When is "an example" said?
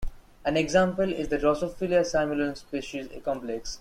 0.43-1.13